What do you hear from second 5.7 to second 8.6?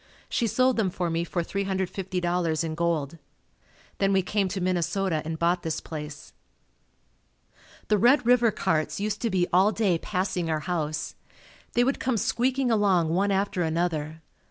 place. The Red River